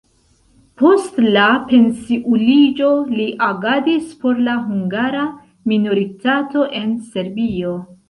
[0.83, 1.43] Post la
[1.73, 5.29] pensiuliĝo li agadis por la hungara
[5.75, 7.81] minoritato en Serbio.